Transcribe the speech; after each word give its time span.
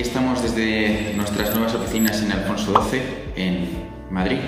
Estamos 0.00 0.42
desde 0.42 1.12
nuestras 1.14 1.50
nuevas 1.54 1.74
oficinas 1.74 2.22
en 2.22 2.32
Alfonso 2.32 2.72
XII, 2.88 3.02
en 3.36 3.68
Madrid, 4.10 4.38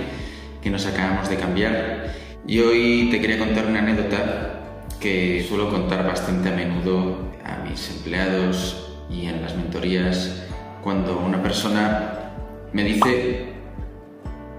que 0.62 0.70
nos 0.70 0.86
acabamos 0.86 1.28
de 1.28 1.36
cambiar. 1.36 2.14
Y 2.46 2.60
hoy 2.60 3.08
te 3.10 3.20
quería 3.20 3.38
contar 3.38 3.66
una 3.66 3.80
anécdota 3.80 4.86
que 4.98 5.44
suelo 5.46 5.70
contar 5.70 6.06
bastante 6.06 6.48
a 6.48 6.52
menudo 6.52 7.18
a 7.44 7.68
mis 7.68 7.90
empleados 7.90 8.96
y 9.10 9.26
en 9.26 9.42
las 9.42 9.54
mentorías 9.54 10.42
cuando 10.82 11.18
una 11.18 11.42
persona 11.42 12.32
me 12.72 12.84
dice 12.84 13.52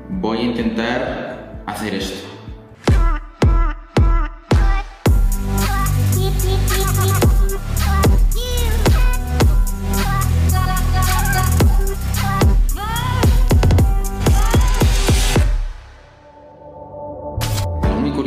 voy 0.10 0.38
a 0.38 0.44
intentar 0.44 1.64
hacer 1.66 1.96
esto 1.96 2.32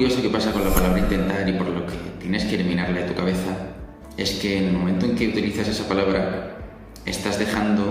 curioso 0.07 0.23
que 0.23 0.33
pasa 0.33 0.53
con 0.53 0.63
la 0.63 0.71
palabra 0.71 1.01
intentar 1.01 1.49
y 1.49 1.53
por 1.55 1.67
lo 1.67 1.85
que 1.85 1.95
tienes 2.21 2.45
que 2.45 2.55
eliminarla 2.55 3.01
de 3.01 3.09
tu 3.09 3.15
cabeza 3.15 3.75
es 4.17 4.35
que 4.35 4.59
en 4.59 4.67
el 4.67 4.73
momento 4.73 5.05
en 5.05 5.17
que 5.17 5.27
utilizas 5.27 5.67
esa 5.67 5.89
palabra 5.89 6.59
estás 7.05 7.41
dejando 7.41 7.83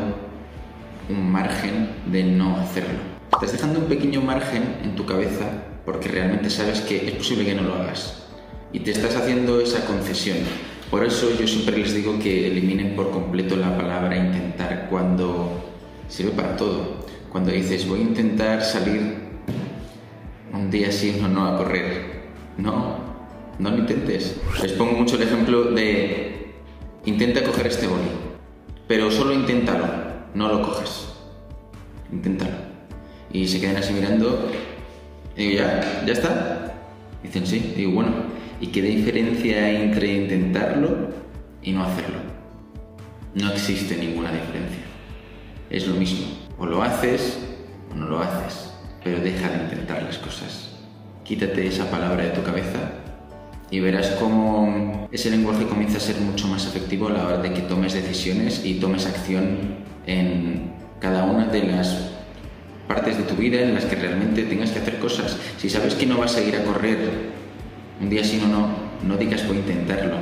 un 1.10 1.30
margen 1.30 1.90
de 2.06 2.24
no 2.24 2.56
hacerlo. 2.56 3.00
Estás 3.34 3.52
dejando 3.52 3.80
un 3.80 3.86
pequeño 3.88 4.22
margen 4.22 4.78
en 4.82 4.96
tu 4.96 5.06
cabeza 5.06 5.46
porque 5.84 6.08
realmente 6.08 6.50
sabes 6.50 6.80
que 6.80 7.06
es 7.06 7.16
posible 7.16 7.44
que 7.44 7.56
no 7.56 7.64
lo 7.64 7.76
hagas. 7.76 8.24
Y 8.72 8.80
te 8.80 8.92
estás 8.92 9.18
haciendo 9.18 9.60
esa 9.60 9.86
concesión. 9.86 10.38
Por 10.90 11.04
eso 11.04 11.38
yo 11.38 11.46
siempre 11.46 11.76
les 11.76 11.94
digo 11.94 12.18
que 12.18 12.48
eliminen 12.48 12.96
por 12.96 13.12
completo 13.12 13.58
la 13.58 13.76
palabra 13.76 14.16
intentar 14.16 14.88
cuando 14.90 15.52
sirve 16.08 16.32
para 16.32 16.56
todo. 16.56 17.06
Cuando 17.30 17.52
dices 17.52 17.86
voy 17.86 18.00
a 18.00 18.04
intentar 18.04 18.64
salir 18.64 19.25
un 20.66 20.72
día 20.72 20.92
sí, 20.92 21.16
uno 21.20 21.28
no 21.28 21.46
a 21.46 21.58
correr. 21.58 22.26
No, 22.58 22.98
no 23.60 23.70
lo 23.70 23.78
intentes. 23.78 24.42
Les 24.64 24.72
pongo 24.72 24.94
mucho 24.94 25.16
el 25.16 25.22
ejemplo 25.22 25.66
de 25.66 26.56
intenta 27.06 27.44
coger 27.44 27.68
este 27.68 27.86
boli, 27.86 28.10
pero 28.88 29.12
solo 29.12 29.32
inténtalo, 29.32 29.86
no 30.34 30.48
lo 30.48 30.64
cojas. 30.64 31.14
Inténtalo. 32.12 32.56
Y 33.32 33.48
se 33.48 33.62
quedan 33.62 33.78
así 33.78 33.94
mirando 33.94 34.50
y 35.38 35.50
digo, 35.50 35.58
¿ya? 35.60 36.04
¿Ya 36.04 36.14
está? 36.14 36.74
Dicen 37.22 37.46
sí. 37.46 37.74
Digo, 37.78 37.92
bueno, 37.92 38.12
¿y 38.60 38.68
qué 38.68 38.82
diferencia 38.82 39.66
hay 39.66 39.76
entre 39.76 40.14
intentarlo 40.14 41.10
y 41.62 41.74
no 41.74 41.84
hacerlo? 41.84 42.18
No 43.36 43.52
existe 43.52 43.98
ninguna 43.98 44.32
diferencia. 44.32 44.84
Es 45.70 45.88
lo 45.88 45.94
mismo. 45.94 46.26
O 46.58 46.66
lo 46.66 46.82
haces 46.82 47.38
o 47.92 47.96
no 47.96 48.08
lo 48.08 48.20
haces 48.20 48.75
pero 49.06 49.20
deja 49.20 49.48
de 49.50 49.64
intentar 49.66 50.02
las 50.02 50.18
cosas. 50.18 50.72
Quítate 51.24 51.68
esa 51.68 51.92
palabra 51.92 52.24
de 52.24 52.32
tu 52.32 52.42
cabeza 52.42 52.92
y 53.70 53.80
verás 53.80 54.08
cómo 54.20 55.08
ese 55.12 55.30
lenguaje 55.30 55.68
comienza 55.68 55.98
a 55.98 56.02
ser 56.02 56.18
mucho 56.18 56.48
más 56.48 56.66
efectivo 56.66 57.08
a 57.08 57.12
la 57.12 57.28
hora 57.28 57.38
de 57.38 57.54
que 57.54 57.62
tomes 57.62 57.94
decisiones 57.94 58.66
y 58.66 58.80
tomes 58.80 59.06
acción 59.06 59.76
en 60.08 60.72
cada 61.00 61.24
una 61.24 61.46
de 61.46 61.66
las 61.66 62.14
partes 62.88 63.18
de 63.18 63.24
tu 63.24 63.36
vida 63.36 63.62
en 63.62 63.76
las 63.76 63.86
que 63.86 63.96
realmente 63.96 64.42
tengas 64.42 64.72
que 64.72 64.80
hacer 64.80 64.98
cosas. 64.98 65.38
Si 65.60 65.70
sabes 65.70 65.94
que 65.94 66.08
no 66.08 66.18
vas 66.18 66.36
a 66.38 66.42
ir 66.42 66.56
a 66.56 66.64
correr 66.64 66.98
un 68.02 68.10
día 68.10 68.24
sí 68.24 68.42
o 68.44 68.48
no, 68.48 68.70
no 69.04 69.18
digas 69.18 69.48
voy 69.48 69.58
a 69.58 69.60
intentarlo. 69.60 70.18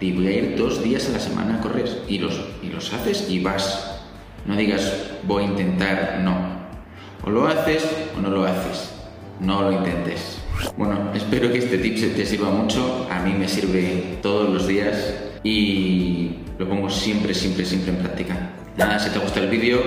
Di 0.00 0.10
voy 0.10 0.26
a 0.26 0.32
ir 0.32 0.56
dos 0.56 0.82
días 0.82 1.08
a 1.08 1.12
la 1.12 1.20
semana 1.20 1.58
a 1.58 1.60
correr 1.60 1.88
y 2.08 2.18
los, 2.18 2.44
y 2.64 2.66
los 2.66 2.92
haces 2.92 3.30
y 3.30 3.38
vas. 3.38 4.00
No 4.44 4.56
digas 4.56 4.92
voy 5.22 5.44
a 5.44 5.46
intentar, 5.46 6.20
no. 6.24 6.63
O 7.26 7.30
lo 7.30 7.46
haces 7.48 7.88
o 8.16 8.20
no 8.20 8.28
lo 8.28 8.44
haces. 8.44 8.90
No 9.40 9.62
lo 9.62 9.72
intentes. 9.72 10.38
Bueno, 10.76 11.10
espero 11.14 11.50
que 11.50 11.58
este 11.58 11.78
tip 11.78 11.96
te 12.14 12.26
sirva 12.26 12.50
mucho. 12.50 13.08
A 13.10 13.20
mí 13.20 13.32
me 13.32 13.48
sirve 13.48 14.18
todos 14.20 14.50
los 14.50 14.66
días 14.66 15.14
y 15.42 16.32
lo 16.58 16.68
pongo 16.68 16.90
siempre, 16.90 17.32
siempre, 17.32 17.64
siempre 17.64 17.92
en 17.92 17.98
práctica. 17.98 18.50
Nada, 18.76 18.98
si 18.98 19.10
te 19.10 19.18
gusta 19.18 19.40
el 19.40 19.48
vídeo, 19.48 19.80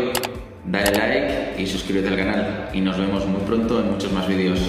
dale 0.65 0.91
like 0.91 1.61
y 1.61 1.67
suscríbete 1.67 2.09
al 2.09 2.17
canal. 2.17 2.69
Y 2.73 2.81
nos 2.81 2.97
vemos 2.97 3.25
muy 3.27 3.41
pronto 3.41 3.79
en 3.79 3.91
muchos 3.91 4.11
más 4.11 4.27
vídeos. 4.27 4.59